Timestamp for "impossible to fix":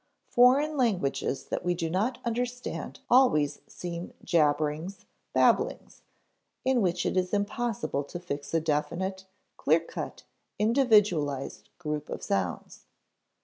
7.35-8.51